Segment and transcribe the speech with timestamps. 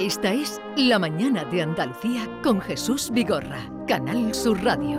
[0.00, 4.96] Esta es La Mañana de Andalucía con Jesús Vigorra, Canal Sur Radio.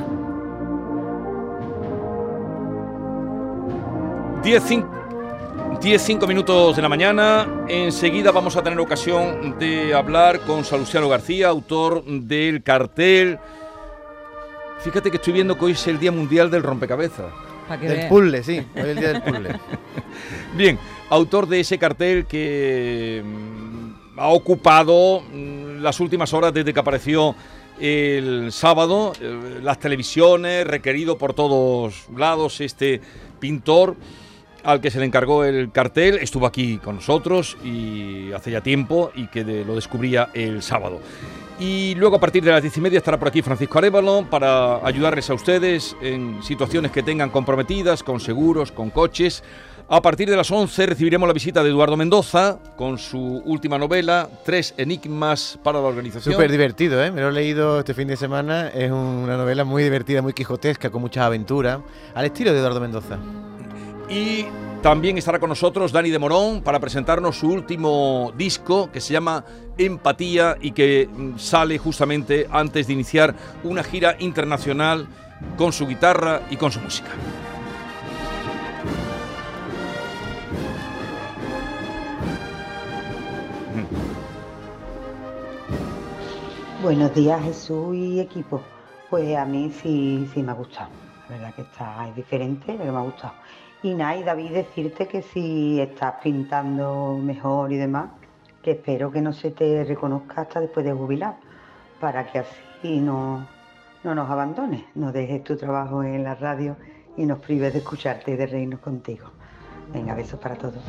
[4.44, 7.48] 10, 5 minutos de la mañana.
[7.70, 13.40] Enseguida vamos a tener ocasión de hablar con Salustiano García, autor del cartel.
[14.80, 17.31] Fíjate que estoy viendo que hoy es el Día Mundial del Rompecabezas.
[17.80, 19.59] Del puzzle, sí, hoy es el día del puzzle.
[20.58, 20.77] Bien,
[21.09, 23.23] autor de ese cartel que
[24.18, 27.36] ha ocupado mm, las últimas horas desde que apareció
[27.80, 32.99] el sábado, eh, las televisiones, requerido por todos lados este
[33.40, 33.95] pintor
[34.63, 39.09] al que se le encargó el cartel, estuvo aquí con nosotros y hace ya tiempo
[39.16, 40.99] y que de- lo descubría el sábado.
[41.62, 44.85] Y luego a partir de las diez y media estará por aquí Francisco Arevalo para
[44.85, 49.44] ayudarles a ustedes en situaciones que tengan comprometidas, con seguros, con coches.
[49.91, 54.29] A partir de las 11 recibiremos la visita de Eduardo Mendoza con su última novela,
[54.46, 56.35] Tres Enigmas para la Organización.
[56.35, 57.09] Súper divertido, ¿eh?
[57.09, 58.68] Me lo he leído este fin de semana.
[58.68, 61.79] Es una novela muy divertida, muy quijotesca, con muchas aventuras.
[62.13, 63.18] Al estilo de Eduardo Mendoza.
[64.07, 64.46] Y
[64.84, 69.44] también estará con nosotros Dani de Morón para presentarnos su último disco que se llama
[69.75, 75.07] Empatía y que mm, sale justamente antes de iniciar una gira internacional
[75.57, 77.09] con su guitarra y con su música.
[86.81, 88.62] Buenos días Jesús y equipo.
[89.09, 90.88] Pues a mí sí, sí me ha gustado.
[91.28, 93.34] La verdad que está es diferente, pero me ha gustado.
[93.84, 98.12] Y nada, David, decirte que si estás pintando mejor y demás,
[98.63, 101.36] que espero que no se te reconozca hasta después de jubilar,
[102.00, 103.46] para que así no,
[104.06, 106.78] no nos abandones, no dejes tu trabajo en la radio
[107.18, 109.28] y nos prives de escucharte y de reírnos contigo.
[109.91, 110.81] Venga, besos para todos.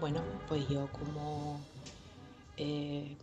[0.00, 1.60] Bueno, pues yo como
[2.56, 3.16] eh,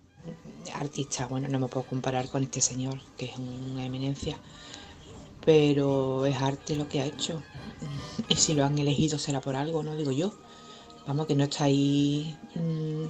[0.73, 4.37] artista, bueno, no me puedo comparar con este señor, que es una eminencia,
[5.45, 7.41] pero es arte lo que ha hecho.
[8.29, 10.33] Y si lo han elegido será por algo, no digo yo.
[11.05, 13.05] Vamos, que no está ahí mm,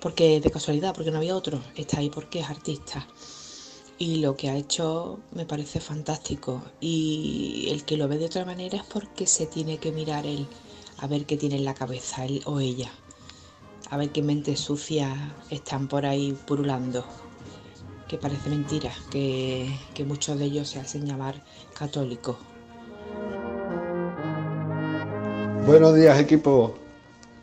[0.00, 1.60] porque de casualidad, porque no había otro.
[1.76, 3.06] Está ahí porque es artista.
[3.98, 6.62] Y lo que ha hecho me parece fantástico.
[6.80, 10.46] Y el que lo ve de otra manera es porque se tiene que mirar él,
[10.98, 12.90] a ver qué tiene en la cabeza, él o ella.
[13.92, 15.12] A ver qué mentes sucias
[15.50, 17.04] están por ahí purulando.
[18.08, 19.68] Que parece mentira, que,
[20.06, 21.44] muchos de ellos se hacen llamar
[21.78, 22.38] católicos.
[25.66, 26.72] Buenos días equipo.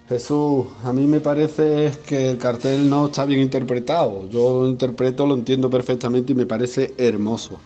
[0.08, 4.28] Jesús, a mí me parece que el cartel no está bien interpretado.
[4.30, 7.60] Yo lo interpreto, lo entiendo perfectamente y me parece hermoso.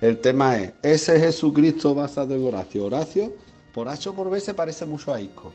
[0.00, 2.86] El tema es, ese Jesucristo basado en Horacio.
[2.86, 3.34] Horacio,
[3.74, 5.52] por H por B, se parece mucho a Isco.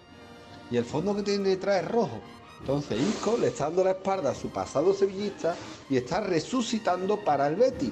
[0.69, 2.21] Y el fondo que tiene detrás es rojo.
[2.61, 5.55] Entonces Isco le está dando la espalda a su pasado sevillista
[5.89, 7.91] y está resucitando para el Betis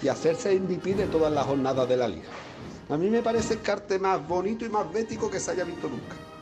[0.00, 2.28] y hacerse MVP de todas las jornadas de la liga.
[2.88, 5.88] A mí me parece el cartel más bonito y más bético que se haya visto
[5.88, 6.33] nunca.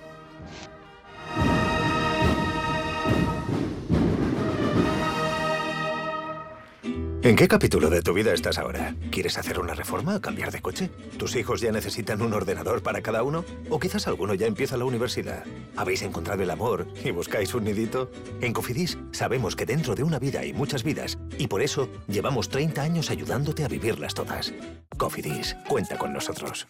[7.25, 8.97] ¿En qué capítulo de tu vida estás ahora?
[9.12, 10.91] ¿Quieres hacer una reforma o cambiar de coche?
[11.19, 13.44] ¿Tus hijos ya necesitan un ordenador para cada uno?
[13.71, 15.44] ¿O quizás alguno ya empieza la universidad?
[15.77, 18.11] ¿Habéis encontrado el amor y buscáis un nidito?
[18.41, 22.49] En Cofidis sabemos que dentro de una vida hay muchas vidas y por eso llevamos
[22.49, 24.53] 30 años ayudándote a vivirlas todas.
[24.99, 26.66] Cofidis, cuenta con nosotros.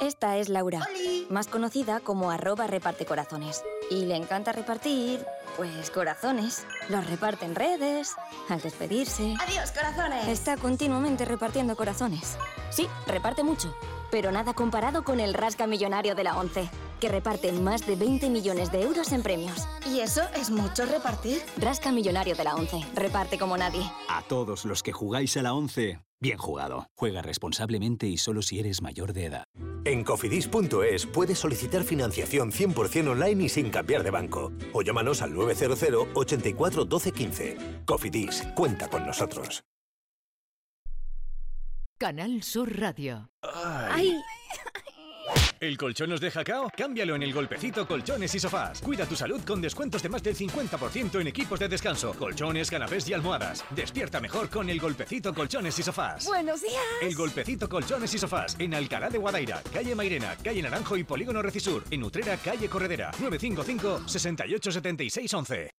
[0.00, 0.88] Esta es Laura,
[1.30, 3.62] más conocida como arroba reparte corazones.
[3.90, 5.24] Y le encanta repartir,
[5.56, 6.66] pues corazones.
[6.88, 8.14] Los reparte en redes,
[8.48, 9.34] al despedirse.
[9.40, 10.28] ¡Adiós, corazones!
[10.28, 12.36] Está continuamente repartiendo corazones.
[12.70, 13.74] Sí, reparte mucho,
[14.10, 16.68] pero nada comparado con el Rasca Millonario de la ONCE,
[17.04, 19.68] que reparte más de 20 millones de euros en premios.
[19.86, 21.42] ¿Y eso es mucho repartir?
[21.58, 23.82] Rasca Millonario de la ONCE, reparte como nadie.
[24.08, 26.86] A todos los que jugáis a la 11, bien jugado.
[26.96, 29.44] Juega responsablemente y solo si eres mayor de edad.
[29.84, 34.50] En cofidis.es puedes solicitar financiación 100% online y sin cambiar de banco.
[34.72, 37.56] O llámanos al 900 84 12 15.
[37.84, 39.62] Cofidis, cuenta con nosotros.
[41.98, 43.28] Canal Sur Radio.
[43.42, 44.14] ¡Ay!
[45.64, 46.70] ¿El colchón nos deja cao?
[46.76, 48.82] Cámbialo en el golpecito Colchones y Sofás.
[48.82, 53.08] Cuida tu salud con descuentos de más del 50% en equipos de descanso, colchones, canapés
[53.08, 53.64] y almohadas.
[53.70, 56.26] Despierta mejor con el golpecito Colchones y Sofás.
[56.26, 56.82] ¡Buenos días!
[57.00, 61.40] El golpecito Colchones y Sofás en Alcalá de Guadaira, calle Mairena, calle Naranjo y Polígono
[61.40, 61.82] Recisur.
[61.90, 63.10] En Utrera, calle Corredera.
[63.18, 65.70] 955 68 76 11.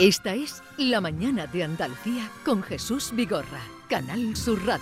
[0.00, 4.80] Esta es La Mañana de Andalucía con Jesús Vigorra, Canal Sur Radio.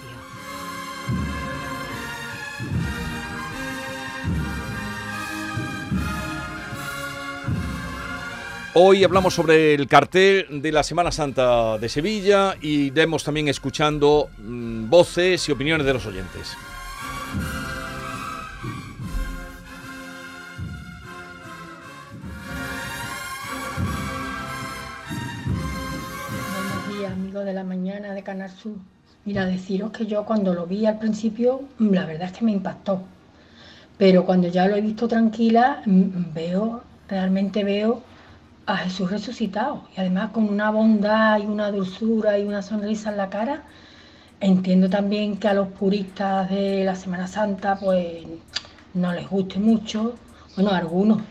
[8.74, 14.30] Hoy hablamos sobre el cartel de la Semana Santa de Sevilla y iremos también escuchando
[14.38, 16.56] mm, voces y opiniones de los oyentes.
[27.48, 28.76] De la mañana de Canal Sur.
[29.24, 32.52] Mira, deciros que yo cuando lo vi al principio, mm, la verdad es que me
[32.52, 33.02] impactó.
[33.96, 38.02] Pero cuando ya lo he visto tranquila, mm, veo, realmente veo
[38.66, 39.84] a Jesús resucitado.
[39.96, 43.62] Y además con una bondad y una dulzura y una sonrisa en la cara.
[44.40, 48.24] Entiendo también que a los puristas de la Semana Santa, pues
[48.94, 50.16] no les guste mucho.
[50.54, 51.22] Bueno, a algunos,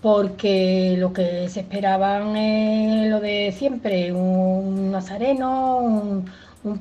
[0.00, 6.30] porque lo que se esperaban es lo de siempre, un nazareno, un,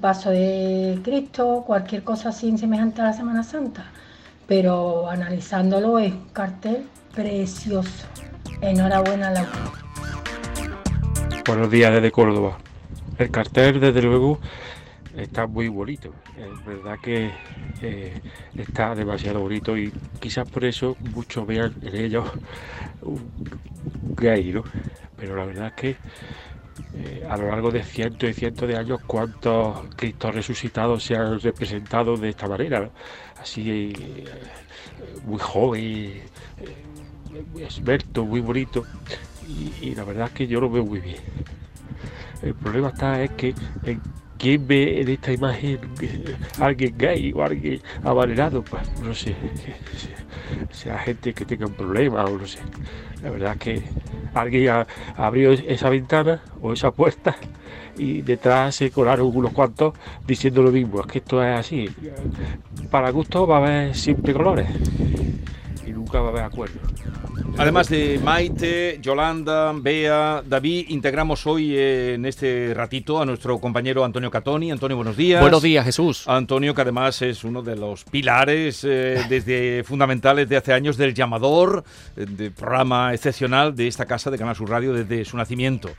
[0.02, 3.86] paso de Cristo, cualquier cosa así semejante a la Semana Santa.
[4.48, 8.06] Pero analizándolo es un cartel precioso.
[8.62, 9.52] Enhorabuena, Laura.
[11.48, 12.58] Buenos días desde Córdoba.
[13.20, 14.40] El cartel, desde luego,
[15.18, 16.14] está muy bonito.
[16.38, 17.32] Es verdad que
[17.82, 18.22] eh,
[18.56, 22.26] está demasiado bonito y quizás por eso muchos vean en ellos
[23.02, 23.22] un
[24.16, 24.64] gay, ¿no?
[25.18, 25.96] Pero la verdad es que
[26.94, 31.40] eh, a lo largo de cientos y cientos de años, cuántos Cristos resucitados se han
[31.40, 32.90] representado de esta manera,
[33.40, 34.26] así eh,
[35.26, 36.22] muy joven,
[37.54, 38.86] muy esbelto, muy bonito,
[39.48, 41.18] y, y la verdad es que yo lo veo muy bien.
[42.42, 44.02] El problema está es que en
[44.38, 45.80] quién ve en esta imagen
[46.60, 49.36] alguien gay o alguien avalerado, pues no sé,
[50.72, 52.60] sea gente que tenga un problema o no sé.
[53.24, 53.82] La verdad es que
[54.34, 57.36] alguien ha- abrió esa ventana o esa puerta
[57.98, 59.94] y detrás se colaron unos cuantos
[60.28, 61.00] diciendo lo mismo.
[61.02, 61.90] Es que esto es así.
[62.92, 64.68] Para gusto va a haber siempre colores
[66.06, 66.80] nunca va a haber acuerdo.
[67.58, 74.06] Además de Maite, Yolanda, Bea, David, integramos hoy eh, en este ratito a nuestro compañero
[74.06, 74.72] Antonio Catoni.
[74.72, 75.42] Antonio, buenos días.
[75.42, 76.28] Buenos días, Jesús.
[76.28, 81.16] Antonio, que además es uno de los pilares eh, desde fundamentales de hace años del
[81.16, 81.84] llamador,
[82.16, 85.90] eh, de programa excepcional de esta casa de Canal Sur Radio desde su nacimiento.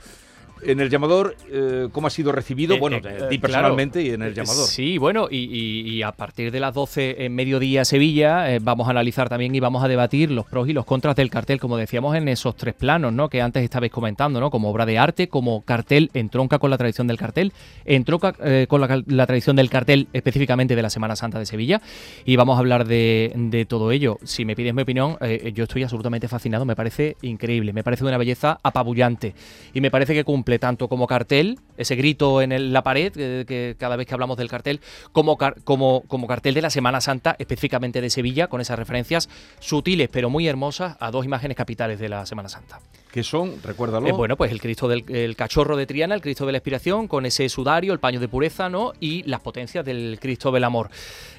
[0.63, 2.75] En el llamador, eh, ¿cómo ha sido recibido?
[2.75, 4.11] Eh, bueno, eh, ti eh, personalmente claro.
[4.11, 4.67] y en el llamador.
[4.67, 8.87] Sí, bueno, y, y- y a partir de las 12 en mediodía Sevilla eh, vamos
[8.87, 11.77] a analizar también y vamos a debatir los pros y los contras del cartel, como
[11.77, 13.29] decíamos en esos tres planos, ¿no?
[13.29, 14.49] Que antes estabais comentando, ¿no?
[14.49, 17.53] Como obra de arte, como cartel, entronca con la tradición del cartel,
[17.85, 21.81] entronca eh, con la, la tradición del cartel específicamente de la Semana Santa de Sevilla
[22.25, 24.17] y vamos a hablar de, de todo ello.
[24.23, 28.03] Si me pides mi opinión, eh, yo estoy absolutamente fascinado, me parece increíble, me parece
[28.03, 29.33] de una belleza apabullante
[29.73, 33.11] y me parece que cumple tanto como cartel, ese grito en la pared,
[33.45, 34.79] que cada vez que hablamos del cartel,
[35.11, 39.29] como, car- como, como cartel de la Semana Santa, específicamente de Sevilla, con esas referencias
[39.59, 42.79] sutiles pero muy hermosas a dos imágenes capitales de la Semana Santa.
[43.11, 43.55] ¿Qué son?
[43.63, 44.05] Recuérdalo.
[44.07, 47.07] Eh, bueno, pues el Cristo del el cachorro de Triana, el Cristo de la Expiración,
[47.07, 48.93] con ese sudario, el paño de pureza, ¿no?
[48.99, 50.89] Y las potencias del Cristo del Amor.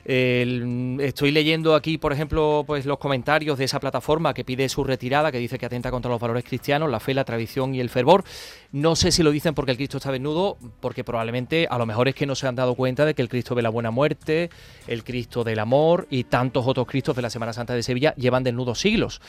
[0.04, 4.82] El- estoy leyendo aquí, por ejemplo, pues los comentarios de esa plataforma que pide su
[4.82, 7.90] retirada, que dice que atenta contra los valores cristianos, la fe, la tradición y el
[7.90, 8.24] fervor.
[8.72, 12.08] No sé si lo dicen porque el Cristo está desnudo, porque probablemente a lo mejor
[12.08, 14.50] es que no se han dado cuenta de que el Cristo de la buena muerte,
[14.86, 18.42] el Cristo del amor y tantos otros Cristos de la Semana Santa de Sevilla llevan
[18.44, 19.20] desnudos siglos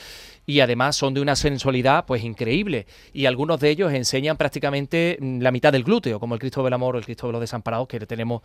[0.46, 5.40] y además son de una sensualidad pues increíble y algunos de ellos enseñan prácticamente mm,
[5.40, 7.88] la mitad del glúteo, como el Cristo del Amor o el Cristo de los Desamparados
[7.88, 8.42] que tenemos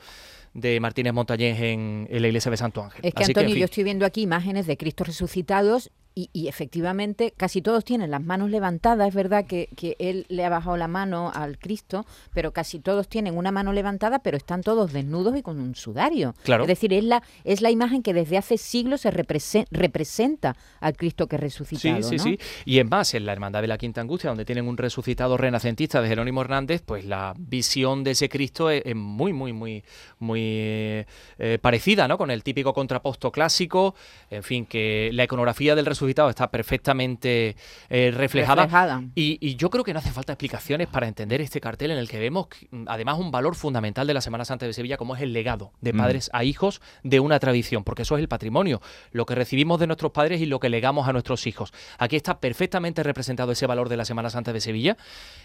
[0.54, 3.02] de Martínez Montañés en, en la iglesia de Santo Ángel.
[3.04, 6.30] Es que Así Antonio, en fin, yo estoy viendo aquí imágenes de Cristos resucitados y,
[6.34, 9.10] y efectivamente casi todos tienen las manos levantadas.
[9.10, 13.10] Es verdad que, que él le ha bajado la mano al Cristo, pero casi todos
[13.10, 16.34] tienen una mano levantada, pero están todos desnudos y con un sudario.
[16.44, 16.64] Claro.
[16.64, 20.96] Es decir, es la, es la imagen que desde hace siglos se represe- representa al
[20.96, 22.02] Cristo que es resucitado.
[22.02, 22.24] Sí, sí, ¿no?
[22.24, 22.40] sí.
[22.64, 26.02] Y es más, en la Hermandad de la Quinta Angustia, donde tienen un resucitado renacentista
[26.02, 29.84] de Jerónimo Hernández, pues la visión de ese Cristo es, es muy, muy, muy,
[30.20, 31.06] muy eh,
[31.40, 32.18] eh, parecida, ¿no?
[32.18, 33.96] Con el típico contraposto clásico,
[34.30, 37.56] en fin, que la iconografía del resucitado resucitado está perfectamente
[37.90, 38.64] eh, reflejada.
[38.64, 39.04] Reflejada.
[39.16, 42.08] Y, y yo creo que no hace falta explicaciones para entender este cartel en el
[42.08, 42.48] que vemos,
[42.88, 45.94] además, un valor fundamental de la Semana Santa de Sevilla, como es el legado de
[45.94, 45.98] Mm.
[45.98, 48.82] padres a hijos de una tradición, porque eso es el patrimonio,
[49.12, 51.74] lo que recibimos de nuestros padres y lo que legamos a nuestros hijos.
[51.98, 54.98] Aquí está perfectamente representado ese valor de la Semana Santa de Sevilla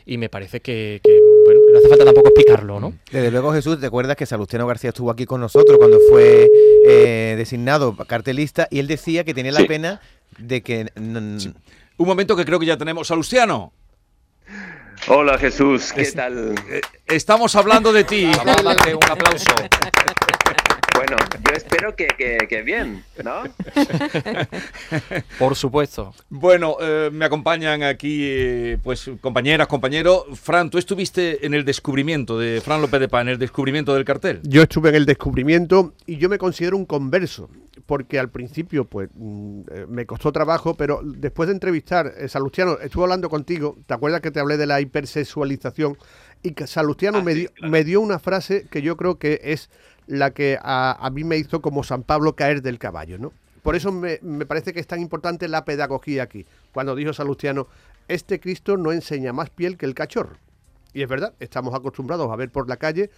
[0.04, 2.92] y me parece que, que, bueno, no hace falta tampoco explicarlo, ¿no?
[3.10, 6.48] Desde luego, Jesús, ¿te acuerdas que Salustiano García estuvo aquí con nosotros cuando fue
[6.86, 9.66] eh, designado cartelista y él decía que tenía la Sí.
[9.66, 10.00] pena
[10.38, 10.86] de que...
[10.96, 13.06] Un momento que creo que ya tenemos.
[13.08, 13.72] Salustiano.
[15.08, 16.54] Hola Jesús, ¿qué Es- tal?
[16.70, 18.30] Eh, Estamos hablando de ti.
[18.36, 19.50] Vamos a darle un aplauso.
[20.94, 21.16] Bueno,
[21.48, 23.44] yo espero que, que- que bien, ¿no?
[25.38, 26.14] Por supuesto.
[26.28, 30.24] Bueno, eh, me acompañan aquí, eh, pues, compañeras, compañeros.
[30.40, 34.04] Fran, tú estuviste en el descubrimiento de Fran López de Paz, en el descubrimiento del
[34.04, 34.40] cartel.
[34.42, 37.48] Yo estuve en el descubrimiento y yo me considero un converso,
[37.90, 42.78] porque al principio pues mm, eh, me costó trabajo, pero después de entrevistar, eh, Salustiano,
[42.78, 45.98] estuve hablando contigo, ¿te acuerdas que te hablé de la hipersexualización?
[46.40, 49.70] Y que Salustiano me, dio, me dio una frase que yo creo que es
[50.06, 53.32] la que a, a mí me hizo como San Pablo caer del caballo, ¿no?
[53.64, 57.66] Por eso me, me parece que es tan importante la pedagogía aquí, cuando dijo Salustiano,
[58.06, 60.36] este Cristo no enseña más piel que el cachorro.
[60.92, 63.10] Y es verdad, estamos acostumbrados a ver por la calle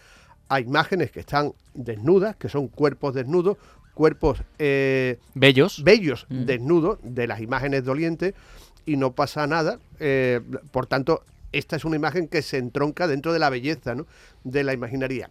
[0.48, 3.58] a imágenes que están desnudas, que son cuerpos desnudos,
[3.94, 8.34] cuerpos eh, bellos, bellos desnudos de las imágenes dolientes
[8.86, 9.78] y no pasa nada.
[10.00, 11.22] eh, por tanto,
[11.52, 14.06] esta es una imagen que se entronca dentro de la belleza, ¿no?
[14.42, 15.28] de la imaginaría.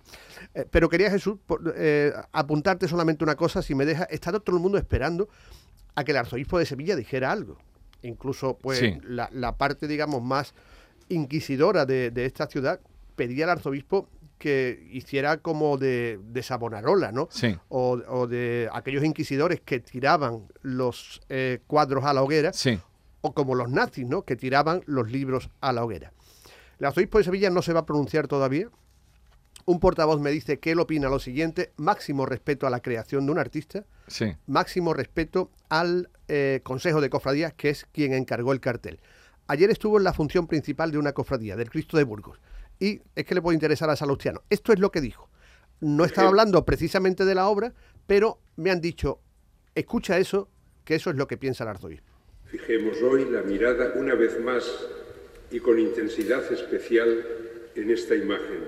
[0.53, 1.73] Eh, pero quería, Jesús, por-
[2.31, 5.27] apuntarte solamente una cosa, si me deja, está todo el mundo esperando
[5.95, 7.57] a que el arzobispo de Sevilla dijera algo.
[8.03, 8.97] Incluso, pues, Sí.
[9.03, 10.53] la, la parte, digamos, más
[11.09, 12.79] inquisidora de, de esta ciudad
[13.15, 14.07] pedía al arzobispo
[14.41, 17.27] que hiciera como de, de Savonarola, ¿no?
[17.29, 17.55] Sí.
[17.69, 22.79] O, o de aquellos inquisidores que tiraban los eh, cuadros a la hoguera, Sí.
[23.21, 24.23] o como los nazis, ¿no?
[24.23, 26.11] Que tiraban los libros a la hoguera.
[26.79, 28.67] El arzobispo de Sevilla no se va a pronunciar todavía.
[29.65, 33.31] Un portavoz me dice que él opina lo siguiente, máximo respeto a la creación de
[33.31, 34.35] un artista, Sí.
[34.47, 38.99] máximo respeto al eh, Consejo de Cofradías, que es quien encargó el cartel.
[39.45, 42.39] Ayer estuvo en la función principal de una cofradía, del Cristo de Burgos,
[42.81, 44.41] y es que le puede interesar a Salustiano.
[44.49, 45.29] Esto es lo que dijo.
[45.81, 47.73] No estaba hablando precisamente de la obra,
[48.07, 49.19] pero me han dicho,
[49.75, 50.49] escucha eso,
[50.83, 52.11] que eso es lo que piensa el arzobispo.
[52.45, 54.67] Fijemos hoy la mirada una vez más
[55.51, 57.23] y con intensidad especial
[57.75, 58.63] en esta imagen.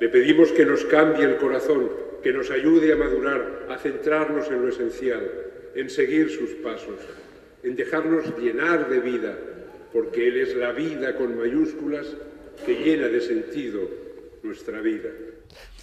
[0.00, 1.90] Le pedimos que nos cambie el corazón,
[2.22, 5.26] que nos ayude a madurar, a centrarnos en lo esencial,
[5.74, 7.00] en seguir sus pasos,
[7.62, 9.38] en dejarnos llenar de vida,
[9.94, 12.06] porque Él es la vida con mayúsculas
[12.64, 13.80] que llena de sentido
[14.42, 15.08] nuestra vida.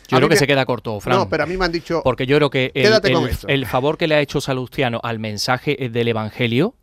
[0.07, 1.17] Yo A creo que me- se queda corto, Fran.
[1.17, 2.01] No, pero a mí me han dicho...
[2.03, 3.47] Porque yo creo que el, Quédate con el- esto.
[3.47, 6.75] el favor que le ha hecho Salustiano al mensaje eh, del Evangelio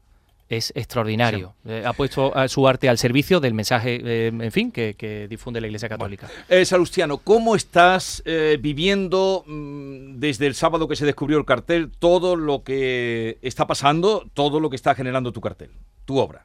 [0.48, 1.54] es extraordinario.
[1.64, 5.26] Eh, ha puesto a su arte al servicio del mensaje, eh, en fin, que, que
[5.28, 6.28] difunde la Iglesia Católica.
[6.48, 11.90] Eh, Salustiano, ¿cómo estás eh, viviendo mm, desde el sábado que se descubrió el cartel
[11.98, 15.70] todo lo que está pasando, todo lo que está generando tu cartel,
[16.04, 16.44] tu obra?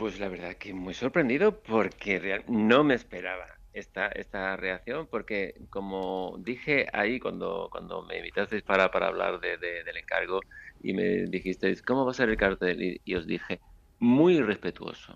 [0.00, 6.36] Pues la verdad que muy sorprendido porque no me esperaba esta, esta reacción porque como
[6.40, 10.40] dije ahí cuando, cuando me invitasteis para, para hablar de- del encargo
[10.80, 12.82] y me dijisteis, ¿cómo va a ser el cartel?
[12.82, 13.60] Y, y os dije,
[13.98, 15.14] muy respetuoso.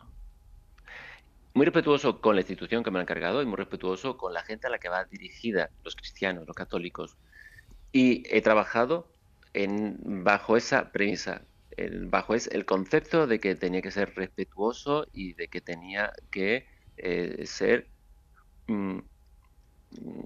[1.54, 4.66] Muy respetuoso con la institución que me ha encargado y muy respetuoso con la gente
[4.66, 7.16] a la que va dirigida, los cristianos, los católicos.
[7.92, 9.16] Y he trabajado
[9.54, 15.06] en, bajo esa premisa, el- bajo es, el concepto de que tenía que ser respetuoso
[15.12, 16.66] y de que tenía que
[16.96, 17.92] eh, ser
[18.68, 18.98] mm,
[19.90, 20.24] mm,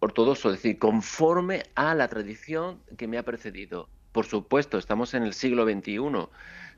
[0.00, 3.92] ortodoxo, es decir, conforme a la tradición que me ha precedido.
[4.12, 6.30] Por supuesto, estamos en el siglo XXI,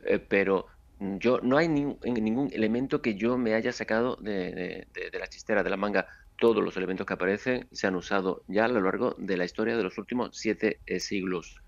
[0.05, 0.67] eh, pero
[0.99, 5.63] yo no hay en ningún elemento que yo me haya sacado de- de la chistera,
[5.63, 6.07] de la manga.
[6.39, 9.77] Todos los elementos que aparecen se han usado ya a lo largo de la historia
[9.77, 11.63] de los últimos siete eh, siglos.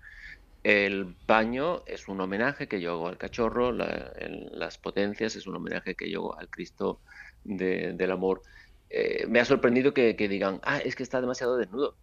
[0.65, 4.11] El baño es un homenaje que yo hago al cachorro, la-
[4.51, 7.03] las potencias es un homenaje que yo hago al Cristo
[7.43, 8.41] de- del amor.
[8.89, 11.99] Eh, me ha sorprendido que, que digan, ah, es que está demasiado desnudo,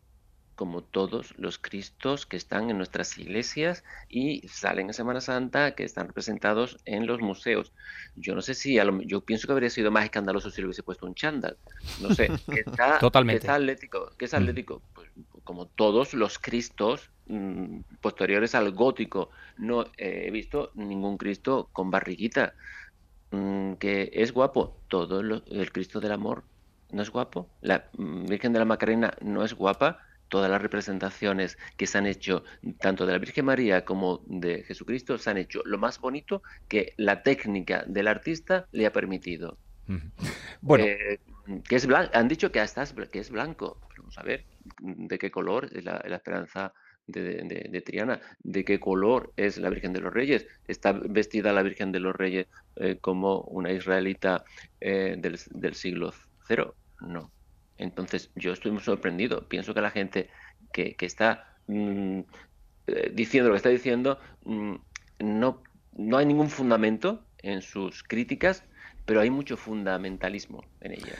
[0.54, 5.84] como todos los Cristos que están en nuestras iglesias y salen en Semana Santa, que
[5.84, 7.72] están representados en los museos.
[8.14, 10.66] Yo no sé si, a lo- yo pienso que habría sido más escandaloso si le
[10.68, 11.58] hubiese puesto un chándal.
[11.96, 13.32] No sé, que está, Totalmente.
[13.32, 15.10] que está atlético, que es atlético, pues
[15.44, 19.30] como todos los Cristos mm, posteriores al gótico.
[19.56, 22.54] No eh, he visto ningún Cristo con barriguita.
[23.30, 24.82] Mm, que es guapo.
[24.88, 26.44] Todo lo- el Cristo del amor
[26.90, 27.50] no es guapo.
[27.60, 29.98] La mm, Virgen de la Macarena no es guapa.
[30.32, 32.42] Todas las representaciones que se han hecho,
[32.80, 36.94] tanto de la Virgen María como de Jesucristo, se han hecho lo más bonito que
[36.96, 39.58] la técnica del artista le ha permitido.
[40.62, 40.84] Bueno.
[40.84, 41.20] Eh,
[41.68, 43.78] que es blanco, han dicho que, hasta es, que es blanco.
[43.98, 44.46] Vamos a ver
[44.80, 46.72] de qué color es la, la esperanza
[47.06, 50.46] de, Triana, de qué color es la Virgen de los Reyes.
[50.66, 52.46] ¿Está vestida la Virgen de los Reyes
[52.76, 54.44] eh, como una israelita
[54.80, 56.14] eh, del, siglo
[56.46, 56.74] cero?
[57.00, 57.30] No.
[57.82, 59.48] Entonces yo estoy muy sorprendido.
[59.48, 60.30] Pienso que la gente
[60.72, 62.20] que, está mm,
[62.86, 64.74] eh, diciendo lo que está diciendo mm,
[65.18, 65.62] no,
[65.92, 68.64] no hay ningún fundamento en sus críticas,
[69.04, 71.18] pero hay mucho fundamentalismo en ellas.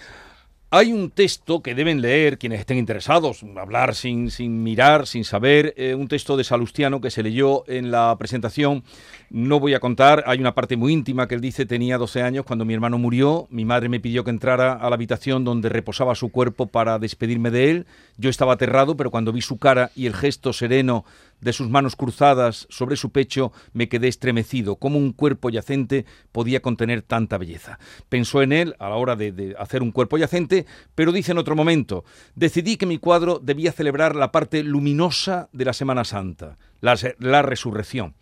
[0.75, 5.75] Hay un texto que deben leer quienes estén interesados, hablar sin, sin mirar, sin saber,
[5.77, 8.83] eh, un texto de Salustiano que se leyó en la presentación.
[9.29, 12.47] No voy a contar, hay una parte muy íntima que él dice, tenía 12 años
[12.47, 16.15] cuando mi hermano murió, mi madre me pidió que entrara a la habitación donde reposaba
[16.15, 17.87] su cuerpo para despedirme de él.
[18.17, 21.05] Yo estaba aterrado, pero cuando vi su cara y el gesto sereno
[21.43, 24.77] de sus manos cruzadas sobre su pecho, me quedé estremecido.
[24.77, 27.79] ¿Cómo un cuerpo yacente podía contener tanta belleza?
[28.09, 31.57] Pensó en él a la hora de, hacer un cuerpo yacente, pero dice en otro
[31.57, 32.05] momento,
[32.37, 38.15] decidí que mi cuadro debía celebrar la parte luminosa de la Semana Santa, la, resurrección.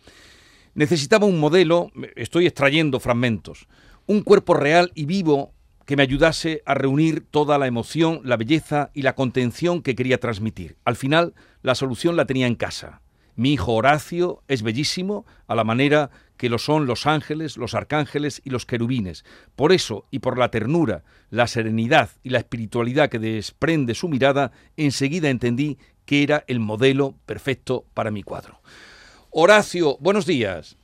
[0.73, 3.67] Necesitaba un modelo, estoy extrayendo fragmentos,
[4.07, 5.53] un cuerpo real y vivo
[5.85, 10.19] que me ayudase a reunir toda la emoción, la belleza y la contención que quería
[10.19, 10.77] transmitir.
[10.85, 13.01] Al final, la solución la tenía en casa.
[13.35, 18.41] Mi hijo Horacio es bellísimo a la manera que lo son los ángeles, los arcángeles
[18.43, 19.23] y los querubines.
[19.55, 24.51] Por eso, y por la ternura, la serenidad y la espiritualidad que desprende su mirada,
[24.75, 28.59] enseguida entendí que era el modelo perfecto para mi cuadro.
[29.29, 30.77] Horacio, buenos días.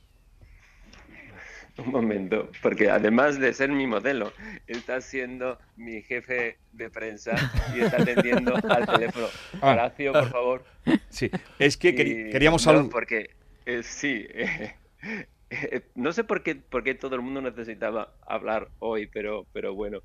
[1.86, 4.32] Un momento, porque además de ser mi modelo,
[4.66, 7.34] está siendo mi jefe de prensa
[7.74, 9.26] y está atendiendo al teléfono.
[9.60, 9.72] Ah.
[9.72, 10.64] Horacio, por favor.
[11.08, 12.86] Sí, es que queríamos hablar.
[12.90, 13.30] porque
[13.64, 14.26] eh, sí,
[15.50, 19.74] eh, no sé por qué, por qué todo el mundo necesitaba hablar hoy, pero, pero
[19.74, 20.00] bueno,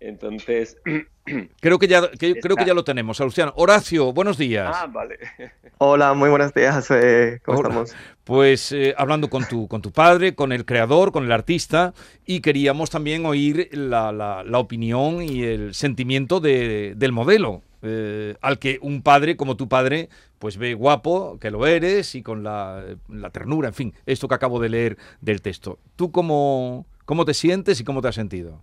[0.00, 0.76] entonces.
[1.60, 3.52] Creo que ya, creo que ya lo tenemos, Luciano.
[3.54, 4.74] Horacio, buenos días.
[4.74, 5.18] Ah, vale.
[5.78, 6.90] Hola, muy buenos días.
[6.90, 7.94] Eh, ¿Cómo estamos?
[8.24, 11.92] Pues eh, hablando con tu, con tu padre, con el creador, con el artista,
[12.24, 17.62] y queríamos también oír la, la, opinión y el sentimiento de, del modelo.
[17.82, 20.08] Eh, al que un padre como tu padre
[20.38, 24.34] pues ve guapo, que lo eres, y con la, la ternura, en fin, esto que
[24.34, 25.78] acabo de leer del texto.
[25.94, 28.62] ¿Tú cómo, cómo te sientes y cómo te has sentido?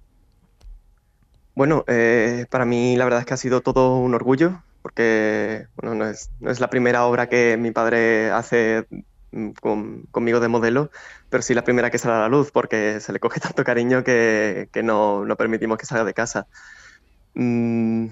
[1.56, 5.96] Bueno, eh, para mí la verdad es que ha sido todo un orgullo, porque bueno,
[5.96, 8.86] no, es, no es la primera obra que mi padre hace
[9.32, 9.52] mm,
[10.12, 10.92] conmigo de modelo,
[11.30, 14.04] pero sí la primera que sale a la luz, porque se le coge tanto cariño
[14.04, 16.48] que, que no, no, permitimos que salga de casa.
[17.36, 18.08] Mm,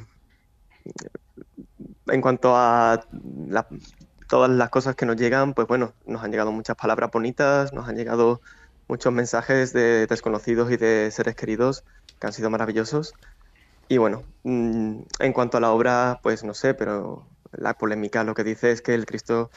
[2.07, 3.05] en cuanto a
[4.29, 7.89] todas las cosas que nos llegan, pues bueno, nos han llegado muchas palabras bonitas, nos
[7.89, 8.41] han llegado
[8.87, 11.83] muchos mensajes de desconocidos y de seres queridos
[12.23, 13.15] que han sido maravillosos.
[13.89, 18.33] Y bueno, mm, en cuanto a la obra, pues no sé, pero la polémica lo
[18.33, 19.51] que dice es que el Cristo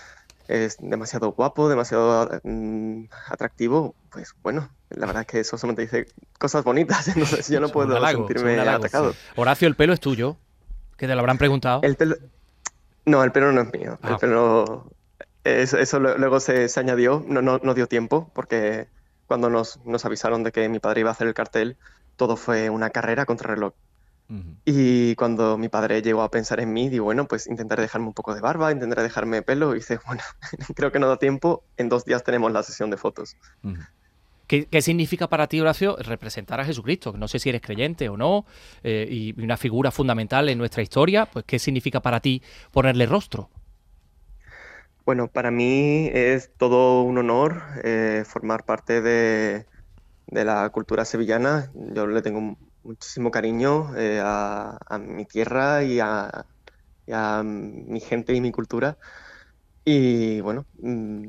[0.48, 6.06] es demasiado guapo, demasiado mm, atractivo, pues bueno, la verdad es que eso solamente dice
[6.40, 9.14] cosas bonitas, entonces yo no puedo sentirme atacado.
[9.36, 10.36] Horacio, ¿el pelo es tuyo?
[10.96, 11.82] ¿Que te lo habrán preguntado?
[11.84, 12.16] El pelo...
[13.04, 14.18] No, el pelo no es mío, el ah.
[14.18, 14.90] pelo...
[15.44, 18.88] Eso, luego se, añadió, no, no, no, dio tiempo, porque
[19.28, 21.76] cuando nos, nos avisaron de que mi padre iba a hacer el cartel,
[22.16, 23.74] todo fue una carrera contra reloj.
[24.64, 28.12] Y cuando mi padre llegó a pensar en mí, digo, bueno, pues intentaré dejarme un
[28.12, 29.72] poco de barba, intentaré dejarme pelo.
[29.72, 30.22] Y dice, bueno,
[30.74, 33.36] creo que no da tiempo, en dos días tenemos la sesión de fotos.
[34.48, 37.14] ¿Qué, significa para ti, Horacio, representar a Jesucristo?
[37.16, 38.46] No sé si eres creyente o no,
[38.82, 43.50] eh, y una figura fundamental en nuestra historia, pues ¿qué significa para ti ponerle rostro?
[45.04, 49.66] Bueno, para mí es todo un honor eh, formar parte de,
[50.26, 51.70] de, la cultura sevillana.
[51.74, 56.46] Yo le tengo muchísimo cariño eh, a, mi tierra y a,
[57.44, 58.98] mi gente y mi cultura.
[59.84, 61.28] Y bueno, mm,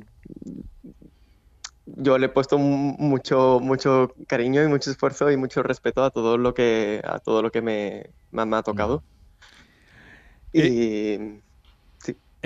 [1.86, 6.38] yo le he puesto mucho, mucho cariño y mucho esfuerzo y mucho respeto a todo
[6.38, 9.04] lo que, a todo lo que me, ha tocado.
[10.54, 11.42] Y...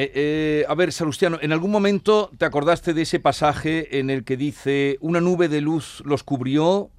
[0.01, 4.23] Eh, eh, a ver, Salustiano, ¿en algún momento te acordaste de ese pasaje en el
[4.23, 6.89] que dice, una nube de luz los cubrió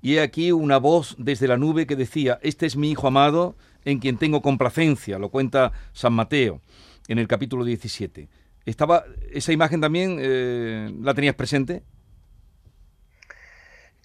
[0.00, 3.56] y he aquí una voz desde la nube que decía, este es mi Hijo amado
[3.84, 6.60] en quien tengo complacencia, lo cuenta San Mateo
[7.08, 8.28] en el capítulo 17.
[8.64, 11.82] Estaba, ¿Esa imagen también eh, la tenías presente?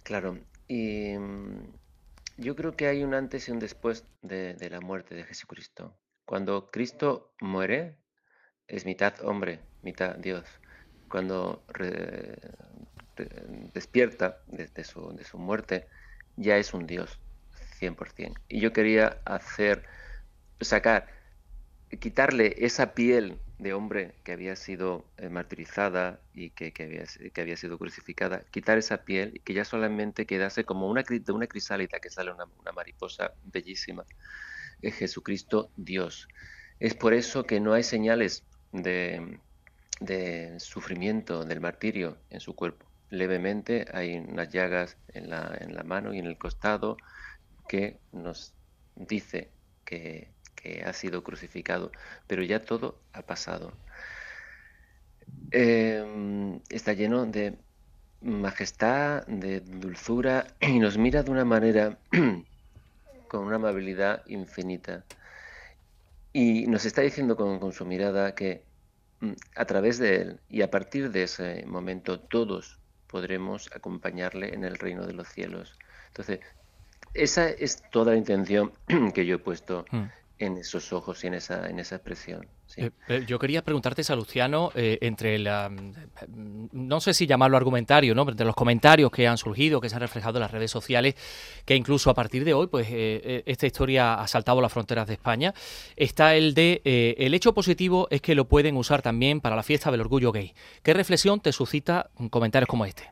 [0.02, 1.78] Claro, y mm,
[2.38, 5.96] yo creo que hay un antes y un después de, la muerte de Jesucristo.
[6.26, 8.00] Cuando Cristo muere,
[8.68, 10.46] es mitad hombre, mitad Dios.
[11.10, 11.64] Cuando
[13.74, 15.88] despierta desde su, de su muerte,
[16.36, 17.20] ya es un Dios,
[17.80, 18.34] 100%.
[18.50, 19.86] Y yo quería hacer,
[20.60, 21.08] sacar,
[22.00, 27.58] quitarle esa piel de hombre que había sido eh, martirizada y que, había, que había
[27.58, 32.00] sido crucificada, quitar esa piel y que ya solamente quedase como una, de una crisálida
[32.00, 34.06] que sale una, una mariposa bellísima.
[34.82, 36.28] Es Jesucristo Dios.
[36.80, 38.44] Es por eso que no hay señales
[38.84, 39.40] de,
[40.60, 42.86] sufrimiento, del martirio en su cuerpo.
[43.10, 46.98] Levemente hay unas llagas en la, en la mano y en el costado
[47.68, 48.54] que nos
[48.96, 49.50] dice
[49.86, 50.30] que
[50.86, 51.92] ha sido crucificado,
[52.28, 53.74] pero ya todo ha pasado.
[55.52, 57.58] Em, está lleno de
[58.22, 61.98] majestad, de dulzura y nos mira de una manera
[63.30, 65.06] con una amabilidad infinita.
[66.34, 68.64] Y nos está diciendo con, con su mirada que
[69.56, 74.76] a través de él y a partir de ese momento todos podremos acompañarle en el
[74.76, 75.78] reino de los cielos.
[76.08, 76.40] Entonces,
[77.14, 78.74] esa es toda la intención
[79.14, 80.06] que yo he puesto mm
[80.40, 82.48] en esos ojos y en esa, en esa expresión.
[82.76, 88.14] Eh, eh, yo quería preguntarte, Salustiano, eh, entre la, mm, no sé si llamarlo argumentario,
[88.14, 88.28] ¿no?
[88.30, 91.16] entre los comentarios que han surgido, que se han reflejado en las redes sociales,
[91.66, 95.54] que incluso a partir de hoy, pues esta historia ha saltado las fronteras de España,
[95.96, 96.82] está el de
[97.18, 100.54] el hecho positivo es que lo pueden usar también para la fiesta del orgullo gay.
[100.84, 103.12] ¿Qué reflexión te suscita comentarios como este?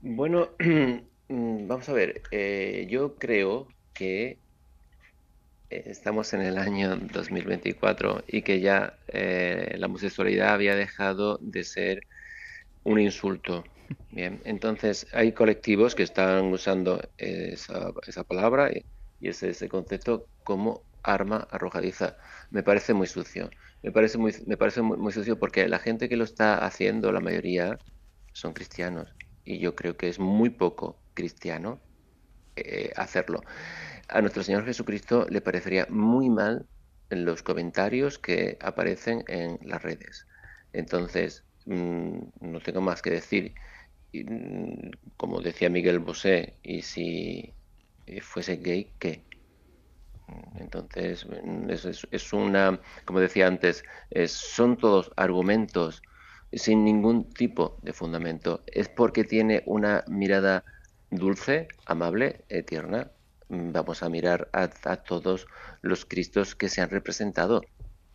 [0.00, 0.50] Bueno,
[1.28, 2.22] mm, vamos a ver,
[2.88, 4.38] yo creo que
[5.86, 12.00] estamos en el año 2024 y que ya eh, la homosexualidad había dejado de ser
[12.84, 13.64] un insulto.
[14.10, 18.84] Bien, entonces hay colectivos que están usando esa, esa palabra y,
[19.20, 22.16] ese, concepto como arma arrojadiza.
[22.50, 23.50] Me parece muy sucio.
[23.82, 27.20] Me parece muy, me parece muy, sucio porque la gente que lo está haciendo, la
[27.20, 27.78] mayoría,
[28.32, 29.14] son cristianos.
[29.44, 31.80] Y yo creo que es muy poco cristiano
[32.56, 33.42] eh, hacerlo
[34.08, 36.66] a nuestro Señor Jesucristo le parecería muy mal
[37.10, 40.26] los comentarios que aparecen en las redes.
[40.72, 43.54] Entonces, mm, no tengo más que decir.
[44.12, 47.54] Mm, como decía Miguel Bosé, y si
[48.22, 49.24] fuese gay, ¿qué?
[50.58, 53.84] Entonces, mm, es, es, una, como decía antes,
[54.26, 56.02] son todos argumentos
[56.52, 58.62] sin ningún tipo de fundamento.
[58.66, 60.64] Es porque tiene una mirada
[61.10, 63.23] dulce, amable, tierna, Mm,
[63.72, 65.46] vamos a mirar a, todos
[65.82, 67.62] los Cristos que se han representado.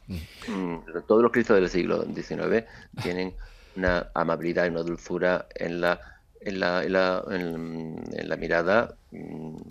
[0.07, 0.15] Mm.
[0.47, 2.65] Mm, todos los Cristos del siglo XIX
[3.01, 3.33] tienen
[3.75, 5.99] una amabilidad y una dulzura en la,
[6.41, 8.95] en la, en la, mirada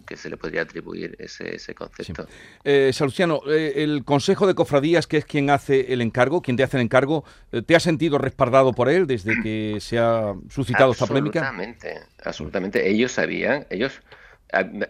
[0.07, 2.26] que se le podría atribuir ese, ese concepto.
[2.64, 6.62] Eh, Salustiano, eh, el Consejo de Cofradías, que es quien hace el encargo, quien te
[6.62, 10.92] hace el encargo, eh, ¿te has sentido respaldado por él desde que se ha suscitado
[10.92, 11.40] esta polémica?
[11.40, 12.88] Absolutamente, absolutamente.
[12.88, 14.00] Ellos sabían, ellos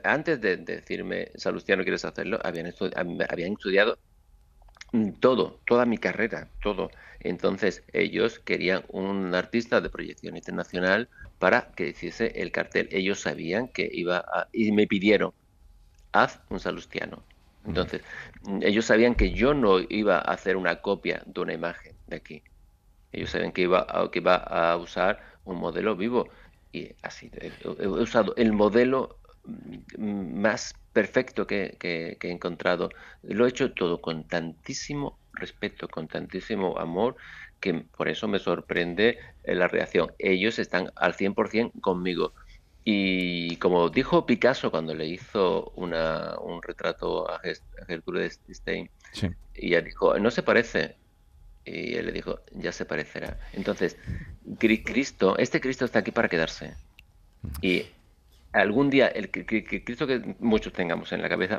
[0.04, 2.38] antes de, decirme, Salustiano, ¿quieres hacerlo?
[2.42, 2.72] Habían,
[3.28, 3.98] habían estudiado
[5.20, 6.90] todo, toda mi carrera, todo.
[7.20, 12.88] Entonces ellos querían un artista de proyección internacional para que hiciese el cartel.
[12.92, 14.48] Ellos sabían que iba a...
[14.52, 15.32] y me pidieron,
[16.12, 17.22] haz un Salustiano.
[17.66, 18.02] Entonces,
[18.62, 22.42] ellos sabían que yo no iba a hacer una copia de una imagen de aquí.
[23.12, 26.28] Ellos sabían que iba a, que iba a usar un modelo vivo.
[26.72, 27.30] Y así,
[27.78, 29.17] he usado el modelo
[29.98, 32.90] más perfecto que, he encontrado.
[33.22, 37.16] Lo he hecho todo con tantísimo respeto, con tantísimo amor,
[37.60, 40.12] que por eso me sorprende eh, la reacción.
[40.18, 42.32] Ellos están al 100% conmigo.
[42.84, 47.40] Y como dijo Picasso cuando le hizo una, un retrato a
[47.86, 48.88] Gertrude Stein,
[49.54, 50.96] y ella dijo, no se parece.
[51.64, 53.38] Y él le dijo, ya se parecerá.
[53.52, 53.98] Entonces,
[54.58, 56.76] Cristo, este Cristo está aquí para quedarse.
[57.60, 57.86] Y
[58.58, 61.58] algún día el que, Cristo que muchos tengamos en la cabeza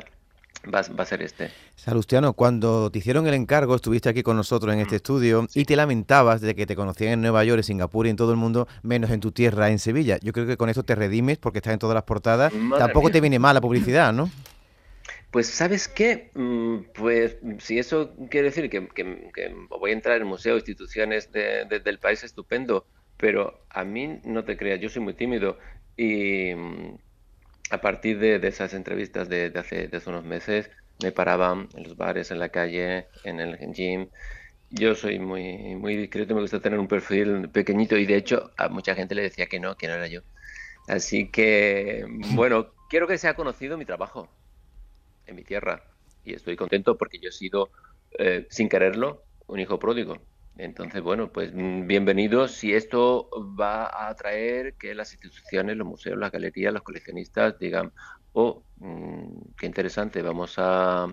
[0.74, 1.50] Va, a ser este.
[1.74, 5.74] Salustiano, cuando te hicieron el encargo, estuviste aquí con nosotros en este estudio y te
[5.74, 8.68] lamentabas de que te conocían en Nueva York, en Singapur y en todo el mundo,
[8.82, 10.18] menos en tu tierra, en Sevilla.
[10.20, 12.52] Yo creo que con eso te redimes porque estás en todas las portadas.
[12.78, 14.30] Tampoco te viene mal la publicidad, ¿no?
[15.30, 16.30] Pues, ¿sabes qué?
[16.34, 18.80] Mm, pues, si eso quiere decir que,
[19.70, 22.84] voy a entrar en museos, instituciones del país, estupendo.
[23.16, 25.56] Pero a mí, no te creas, yo soy muy tímido.
[25.96, 26.98] Y mm,
[27.70, 30.70] a partir de, esas entrevistas de, hace, unos meses,
[31.02, 34.10] me paraban en los bares, en la calle, en el gym.
[34.70, 38.68] Yo soy muy, muy discreto, me gusta tener un perfil pequeñito y de hecho a
[38.68, 40.20] mucha gente le decía que no, que no era yo.
[40.88, 44.28] Así que, bueno, quiero que sea conocido mi trabajo
[45.26, 45.82] en mi tierra
[46.24, 47.70] y estoy contento porque yo he sido,
[48.18, 50.18] eh, sin quererlo, un hijo pródigo.
[50.62, 56.18] Entonces, bueno, pues mm, bienvenidos si esto va a atraer que las instituciones, los museos,
[56.18, 57.94] las galerías, los coleccionistas digan,
[58.34, 61.06] oh, mm, qué interesante, vamos a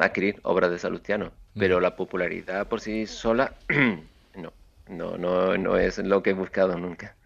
[0.00, 1.34] adquirir obras de Salustiano.
[1.58, 3.54] Pero la popularidad por sí sola,
[4.34, 4.54] no,
[4.88, 7.16] no, no, no es lo que he buscado nunca.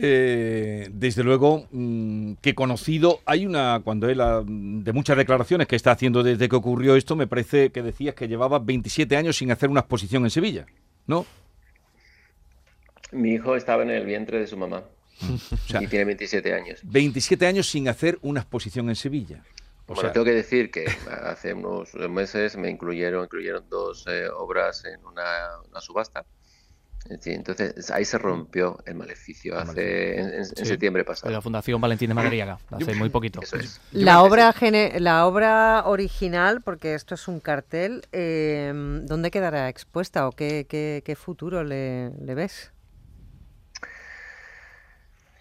[0.00, 5.74] Eh, desde luego mm, que conocido hay una cuando él ah, de muchas declaraciones que
[5.74, 9.50] está haciendo desde que ocurrió esto me parece que decías que llevaba 27 años sin
[9.50, 10.66] hacer una exposición en Sevilla
[11.08, 11.26] ¿no?
[13.10, 14.84] Mi hijo estaba en el vientre de su mamá
[15.80, 16.80] y tiene 27 años.
[16.84, 19.42] 27 años sin hacer una exposición en Sevilla.
[19.86, 20.84] O bueno, tengo que decir que
[21.22, 25.24] hace unos meses me incluyeron incluyeron dos eh, obras en una,
[25.68, 26.26] una subasta
[27.20, 31.32] Sí, entonces ahí se rompió el maleficio hace en, septiembre pasado.
[31.32, 33.40] la Fundación Valentín de Madariaga, hace muy poquito.
[33.92, 34.54] La obra
[34.98, 38.72] la obra original, porque esto es un cartel, eh,
[39.04, 42.72] ¿dónde quedará expuesta o qué, qué, qué futuro le, le, ves?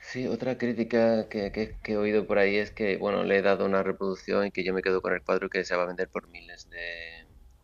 [0.01, 3.41] Sí, otra crítica que, que, que, he oído por ahí es que, bueno, le he
[3.41, 5.87] dado una reproducción y que yo me quedo con el cuadro que se va a
[5.87, 7.16] vender por miles de,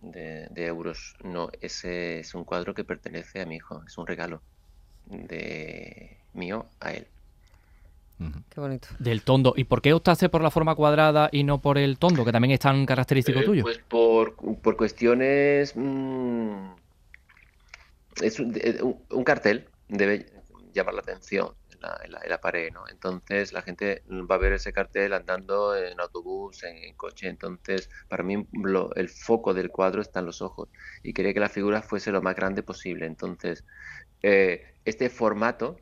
[0.03, 1.15] de, euros.
[1.23, 4.41] No, ese es un cuadro que pertenece a mi hijo, es un regalo
[5.05, 7.07] de mío a él.
[8.49, 8.87] Qué bonito.
[8.99, 9.53] Del tondo.
[9.57, 12.51] ¿Y por qué optaste por la forma cuadrada y no por el tondo, que también
[12.51, 13.63] es tan característico eh, tuyo?
[13.63, 15.73] Pues por, por cuestiones...
[15.75, 16.73] Mmm,
[18.21, 18.55] es un,
[19.09, 20.27] un, cartel debe
[20.71, 21.49] llamar la atención
[21.83, 22.87] la, en la, pared, ¿no?
[22.89, 27.27] Entonces la gente va a ver ese cartel andando en autobús, en, coche.
[27.27, 28.47] Entonces, para mí
[28.95, 30.69] el foco del cuadro está en los ojos
[31.03, 33.05] y quería que la figura fuese lo más grande posible.
[33.05, 33.63] Entonces,
[34.21, 35.77] eh, este formato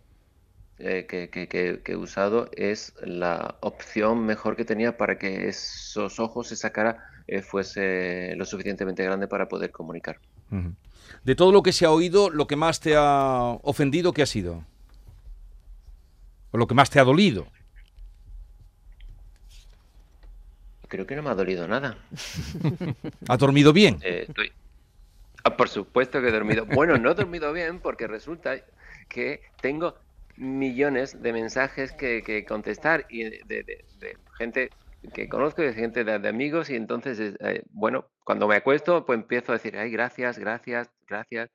[0.80, 6.72] eh, que, he usado es la opción mejor que tenía para que esos ojos, esa
[6.72, 10.20] cara, eh, fuese lo suficientemente grande para poder comunicar.
[11.24, 14.26] De todo lo que se ha oído, lo que más te ha ofendido, ¿qué ha
[14.26, 14.66] sido?
[16.52, 17.48] O lo que más te ha dolido?
[20.88, 21.98] Creo que no me ha dolido nada.
[23.30, 24.00] ¿Has dormido bien?
[24.04, 24.52] Eh, estoy...
[25.44, 26.66] ah, por supuesto que he dormido.
[26.66, 28.58] Bueno, no he dormido bien porque resulta
[29.08, 29.96] que tengo
[30.36, 34.70] millones de mensajes que, que contestar y de, de, de, gente
[35.14, 39.20] que conozco y de gente de, amigos y entonces, eh, bueno, cuando me acuesto pues
[39.20, 41.50] empiezo a decir, ay, gracias, gracias, gracias.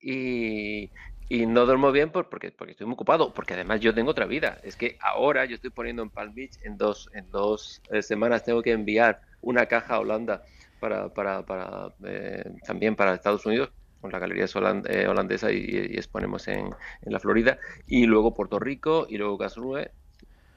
[0.00, 0.90] Y,
[1.32, 4.26] y no duermo bien por, porque, porque estoy muy ocupado, porque además yo tengo otra
[4.26, 4.58] vida.
[4.62, 8.44] Es que ahora yo estoy poniendo en Palm Beach, en dos, en dos eh, semanas
[8.44, 10.42] tengo que enviar una caja a Holanda
[10.78, 13.70] para, para, para eh, también para Estados Unidos,
[14.02, 18.34] con la galería holand eh, holandesa y, y, exponemos en, en, la Florida, y luego
[18.34, 19.90] Puerto Rico, y luego Karlsruhe,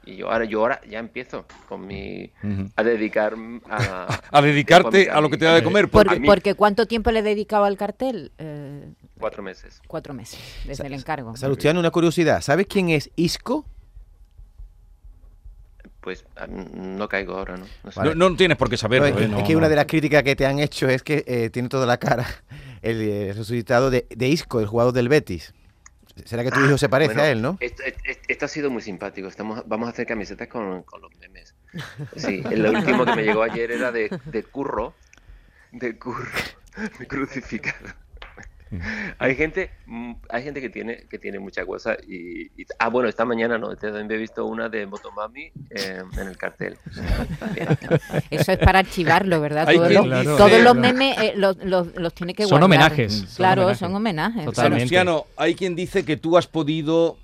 [0.06, 2.72] y yo ahora, yo ahora ya empiezo con mi uh -huh.
[2.76, 3.34] a dedicar
[3.70, 5.90] a, a dedicarte a, a, lo que te da de comer.
[5.90, 8.34] Porque, porque ¿cuánto tiempo le dedicaba al cartel?
[8.38, 9.82] Eh, cuatro meses.
[9.88, 11.36] Cuatro meses, desde Sa el encargo.
[11.36, 12.42] Salustiano, una curiosidad.
[12.42, 13.66] ¿Sabes quién es Isco?
[16.02, 17.66] Pues no caigo ahora, ¿no?
[17.84, 18.04] No, sé.
[18.04, 19.10] no, no tienes por qué saberlo.
[19.10, 19.36] No, es, ¿eh?
[19.40, 21.88] es, que una de las críticas que te han hecho es que eh, tiene toda
[21.88, 22.28] la cara
[22.84, 25.54] el, el resucitado de, de Isco, el jugador del Betis.
[26.24, 27.58] ¿Será que tu hijo se parece bueno, a él, no?
[27.60, 27.84] Esto,
[28.28, 29.28] esto, ha sido muy simpático.
[29.28, 31.54] Estamos, vamos a hacer camisetas con, con los memes.
[32.16, 34.94] Sí, el último que me llegó ayer era de, de curro.
[35.74, 36.30] De curro.
[37.10, 37.90] Crucificado.
[39.20, 39.70] hay gente
[40.30, 43.76] hay gente que tiene que tiene mucha cosa y, y, ah bueno esta mañana no
[43.76, 46.78] también he visto una de Motomami eh, en el cartel.
[48.32, 52.14] Eso es para archivarlo verdad todos, los, claro, todos los memes eh, los, los, los,
[52.14, 52.66] tiene que son guardar.
[52.66, 53.80] homenajes claro son homenajes.
[53.80, 54.46] son homenajes.
[54.46, 54.86] Totalmente.
[54.86, 57.18] Luciano hay quien dice que tú has podido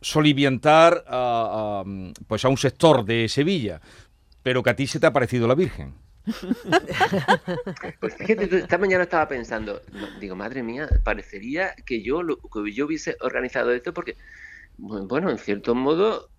[0.00, 3.80] soliviantar a, a, pues a un sector de Sevilla
[4.42, 5.94] pero que a ti se te ha parecido la Virgen
[8.00, 9.82] pues esta mañana estaba pensando,
[10.20, 12.20] digo, madre mía, parecería que yo,
[12.52, 14.16] que yo hubiese organizado esto porque,
[14.78, 16.30] bueno, en cierto modo,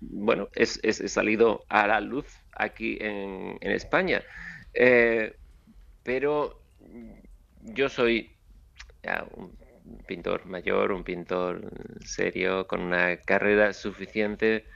[0.00, 4.22] bueno, es, es, es salido a la luz aquí en, en España.
[4.72, 5.36] Eh,
[6.02, 6.62] pero
[7.60, 8.36] yo soy
[9.34, 9.56] un
[10.06, 11.70] pintor mayor, un pintor
[12.04, 14.66] serio, con una carrera suficiente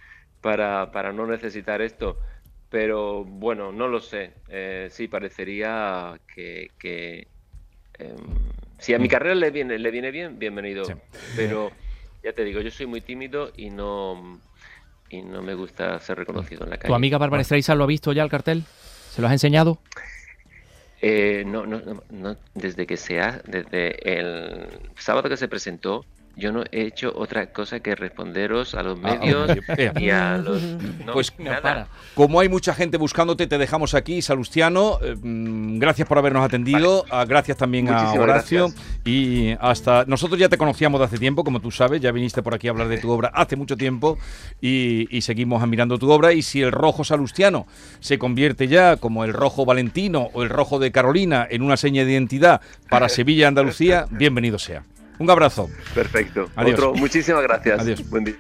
[0.41, 2.19] para, para no necesitar esto
[2.71, 4.33] pero bueno, no lo sé.
[4.49, 7.27] Eh, sí, parecería que, que
[7.99, 8.15] eh,
[8.79, 10.85] si a mi carrera le viene, le viene bien, bienvenido.
[10.85, 10.95] Sí.
[11.37, 11.71] Pero
[12.23, 14.41] ya te digo, yo soy muy tímido y no
[15.11, 16.89] y no me gusta ser reconocido en la calle.
[16.89, 18.63] ¿Tu amiga Bárbara Streisand lo ha visto ya el cartel?
[19.11, 19.79] ¿Se lo has enseñado?
[21.03, 21.81] Eh, no, no,
[22.11, 26.05] no, desde que sea, desde el sábado que se presentó,
[26.37, 29.51] yo no he hecho otra cosa que responderos a los Ah, medios
[30.01, 30.63] y a los...
[31.05, 31.89] no, pues nada.
[32.15, 34.99] como hay mucha gente buscándote, te dejamos aquí, Salustiano.
[35.03, 37.05] Eh, mm, gracias por habernos atendido.
[37.11, 38.69] Ah, gracias también a Horacio.
[38.69, 38.75] gracias.
[39.05, 40.05] Y hasta.
[40.07, 42.01] Nosotros ya te conocíamos de hace tiempo, como tú sabes.
[42.01, 44.19] Ya viniste por aquí a hablar de tu obra hace mucho tiempo.
[44.61, 46.33] Y, y seguimos admirando tu obra.
[46.33, 47.67] Y si el rojo Salustiano
[48.01, 52.05] se convierte ya como el rojo Valentino o el rojo de Carolina en una seña
[52.05, 54.85] de identidad para Sevilla y Andalucía, bienvenido sea.
[55.21, 55.69] Un abrazo.
[55.95, 56.49] Perfecto.
[56.57, 56.79] Adiós.
[56.79, 57.79] Otro, muchísimas gracias.
[57.79, 58.09] Adiós.
[58.09, 58.37] Buen día.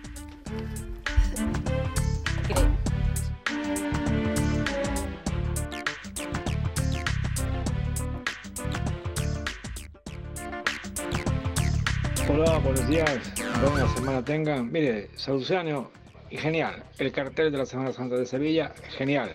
[12.26, 13.32] Hola, buenos días.
[13.60, 14.72] Buena semana tengan.
[14.72, 15.90] Mire, Salustiano,
[16.30, 16.82] y genial.
[16.98, 19.34] El cartel de la Semana Santa de Sevilla, genial.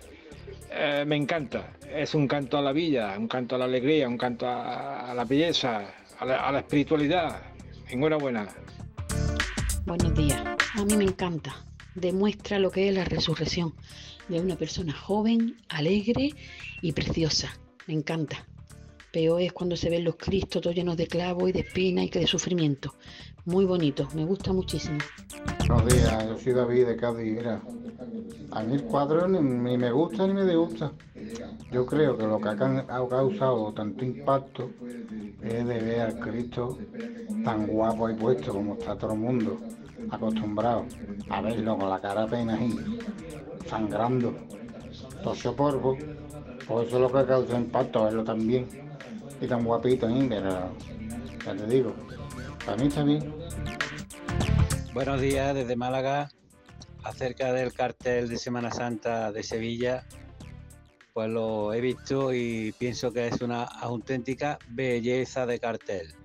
[0.72, 1.74] Eh, me encanta.
[1.94, 5.14] Es un canto a la villa, un canto a la alegría, un canto a, a
[5.14, 5.84] la belleza,
[6.20, 7.42] a la, espiritualidad.
[7.90, 8.48] Enhorabuena.
[9.86, 10.42] Buenos días.
[10.74, 11.56] A mí me encanta.
[11.94, 13.74] Demuestra lo que es la resurrección
[14.28, 16.32] de una persona joven, alegre
[16.82, 17.50] y preciosa.
[17.88, 18.46] Me encanta.
[19.16, 22.10] Peor es cuando se ven los cristos todos llenos de clavos y de espinas y
[22.10, 22.96] que de sufrimiento.
[23.46, 24.98] Muy bonito, me gusta muchísimo.
[25.70, 27.40] Buenos días, yo soy David de Cádiz.
[28.52, 29.40] A mí el cuadro ni,
[29.78, 30.92] me gusta ni me disgusta.
[31.72, 34.70] Yo creo que lo que ha, causado tanto impacto
[35.42, 36.78] es de ver al Cristo
[37.46, 39.58] tan guapo y puesto como está todo el mundo
[40.12, 40.88] acostumbrado
[41.30, 42.76] a verlo con la cara apenas ahí,
[43.66, 44.36] sangrando,
[45.24, 45.98] tocho polvo.
[46.68, 48.85] Pues eso es lo que causa impacto, verlo tan bien
[49.42, 50.72] y tan guapito ahí, pero
[51.46, 51.94] ya te digo,
[52.66, 53.34] para mí está bien.
[54.94, 56.30] Buenos días desde Málaga.
[57.04, 60.06] Acerca del cartel de Semana Santa de Sevilla,
[61.14, 66.16] pues lo he visto y pienso que es una auténtica belleza de cartel.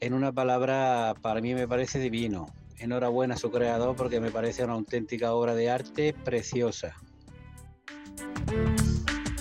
[0.00, 2.46] En una palabra, para mí me parece divino.
[2.78, 6.96] Enhorabuena a su creador porque me parece una auténtica obra de arte preciosa.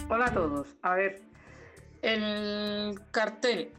[0.10, 0.67] Hola a todos.
[0.82, 1.21] A ver,
[2.01, 3.71] el cartel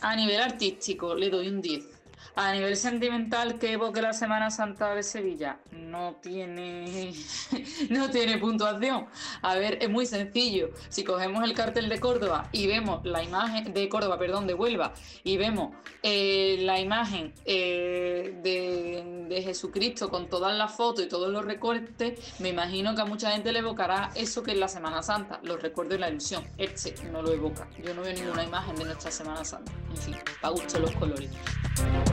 [0.00, 1.99] a nivel artístico le doy un 10.
[2.34, 7.12] A nivel sentimental que evoque la Semana Santa de Sevilla no tiene
[7.90, 9.06] no tiene puntuación.
[9.42, 10.70] A ver, es muy sencillo.
[10.88, 14.92] Si cogemos el cartel de Córdoba y vemos la imagen de Córdoba, perdón, de Huelva
[15.24, 21.30] y vemos eh, la imagen eh, de, de Jesucristo con todas las fotos y todos
[21.30, 25.02] los recortes, me imagino que a mucha gente le evocará eso que es la Semana
[25.02, 26.44] Santa, los recuerdos y la ilusión.
[26.58, 27.68] Este no lo evoca.
[27.82, 29.72] Yo no veo ninguna imagen de nuestra Semana Santa.
[29.90, 31.30] En fin, para gusto los colores.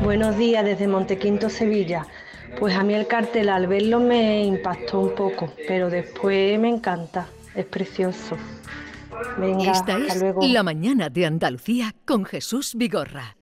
[0.03, 2.05] Buenos días desde Montequinto, Sevilla.
[2.59, 7.27] Pues a mí el cartel al verlo me impactó un poco, pero después me encanta,
[7.55, 8.37] es precioso.
[9.37, 10.41] Venga, Esta hasta es luego.
[10.43, 13.35] La mañana de Andalucía con Jesús Vigorra.